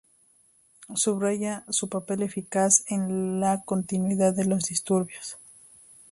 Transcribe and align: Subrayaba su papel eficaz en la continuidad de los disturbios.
Subrayaba 0.95 1.63
su 1.69 1.87
papel 1.87 2.23
eficaz 2.23 2.85
en 2.87 3.39
la 3.39 3.61
continuidad 3.63 4.33
de 4.33 4.45
los 4.45 4.63
disturbios. 4.65 5.37